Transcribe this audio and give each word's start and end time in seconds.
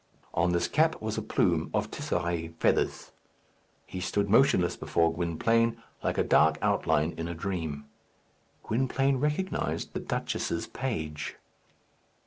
On 0.33 0.51
this 0.51 0.67
cap 0.67 0.99
was 0.99 1.15
a 1.19 1.21
plume 1.21 1.69
of 1.75 1.91
tisserin 1.91 2.55
feathers. 2.57 3.11
He 3.85 3.99
stood 4.01 4.31
motionless 4.31 4.75
before 4.75 5.13
Gwynplaine, 5.13 5.77
like 6.03 6.17
a 6.17 6.23
dark 6.23 6.57
outline 6.59 7.11
in 7.17 7.27
a 7.27 7.35
dream. 7.35 7.85
Gwynplaine 8.63 9.17
recognized 9.17 9.93
the 9.93 9.99
duchess's 9.99 10.65
page. 10.65 11.35